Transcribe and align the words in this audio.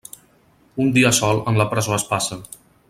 Un 0.85 0.89
dia 0.95 1.11
sol, 1.19 1.43
en 1.53 1.61
la 1.63 1.71
presó 1.75 1.97
es 2.03 2.11
passa. 2.15 2.43